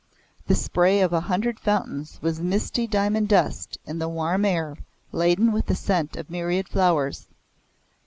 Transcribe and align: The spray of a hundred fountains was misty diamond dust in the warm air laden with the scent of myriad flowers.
The 0.47 0.55
spray 0.55 0.99
of 1.01 1.13
a 1.13 1.19
hundred 1.19 1.59
fountains 1.59 2.17
was 2.23 2.39
misty 2.41 2.87
diamond 2.87 3.29
dust 3.29 3.77
in 3.85 3.99
the 3.99 4.09
warm 4.09 4.45
air 4.45 4.77
laden 5.11 5.51
with 5.51 5.67
the 5.67 5.75
scent 5.75 6.15
of 6.15 6.27
myriad 6.27 6.67
flowers. 6.67 7.27